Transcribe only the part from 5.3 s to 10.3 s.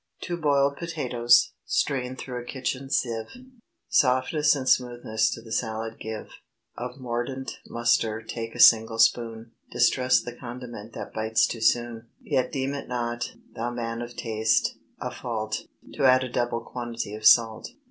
the salad give; Of mordant mustard take a single spoon— Distrust